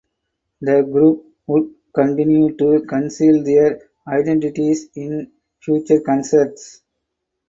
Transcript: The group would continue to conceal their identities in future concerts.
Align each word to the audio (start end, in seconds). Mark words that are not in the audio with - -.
The 0.61 0.81
group 0.81 1.31
would 1.45 1.75
continue 1.93 2.55
to 2.57 2.83
conceal 2.87 3.43
their 3.43 3.81
identities 4.07 4.87
in 4.95 5.31
future 5.59 5.99
concerts. 6.01 6.81